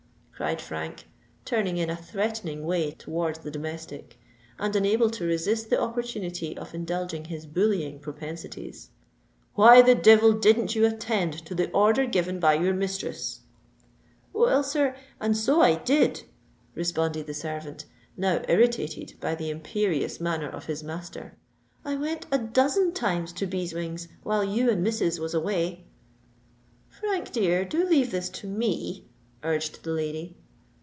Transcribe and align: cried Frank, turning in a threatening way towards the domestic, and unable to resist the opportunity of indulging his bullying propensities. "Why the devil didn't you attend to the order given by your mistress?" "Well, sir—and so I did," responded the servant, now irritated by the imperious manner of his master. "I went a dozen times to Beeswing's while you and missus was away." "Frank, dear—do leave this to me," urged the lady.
cried 0.41 0.59
Frank, 0.59 1.03
turning 1.45 1.77
in 1.77 1.87
a 1.91 1.95
threatening 1.95 2.65
way 2.65 2.89
towards 2.93 3.37
the 3.37 3.51
domestic, 3.51 4.17
and 4.57 4.75
unable 4.75 5.07
to 5.07 5.23
resist 5.23 5.69
the 5.69 5.79
opportunity 5.79 6.57
of 6.57 6.73
indulging 6.73 7.25
his 7.25 7.45
bullying 7.45 7.99
propensities. 7.99 8.89
"Why 9.53 9.83
the 9.83 9.93
devil 9.93 10.33
didn't 10.33 10.73
you 10.75 10.83
attend 10.87 11.33
to 11.45 11.53
the 11.53 11.69
order 11.73 12.07
given 12.07 12.39
by 12.39 12.55
your 12.55 12.73
mistress?" 12.73 13.41
"Well, 14.33 14.63
sir—and 14.63 15.37
so 15.37 15.61
I 15.61 15.75
did," 15.75 16.23
responded 16.73 17.27
the 17.27 17.35
servant, 17.35 17.85
now 18.17 18.41
irritated 18.47 19.13
by 19.19 19.35
the 19.35 19.51
imperious 19.51 20.19
manner 20.19 20.49
of 20.49 20.65
his 20.65 20.83
master. 20.83 21.37
"I 21.85 21.95
went 21.95 22.25
a 22.31 22.39
dozen 22.39 22.93
times 22.93 23.31
to 23.33 23.45
Beeswing's 23.45 24.07
while 24.23 24.43
you 24.43 24.71
and 24.71 24.81
missus 24.83 25.19
was 25.19 25.35
away." 25.35 25.83
"Frank, 26.89 27.31
dear—do 27.31 27.85
leave 27.85 28.09
this 28.09 28.27
to 28.31 28.47
me," 28.47 29.05
urged 29.43 29.81
the 29.83 29.89
lady. 29.91 30.37